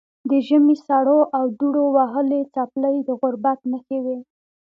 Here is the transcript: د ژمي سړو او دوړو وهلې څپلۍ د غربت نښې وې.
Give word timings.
د 0.29 0.31
ژمي 0.47 0.75
سړو 0.87 1.19
او 1.37 1.45
دوړو 1.59 1.83
وهلې 1.97 2.41
څپلۍ 2.53 2.97
د 3.07 3.09
غربت 3.21 3.59
نښې 3.71 3.99
وې. 4.05 4.17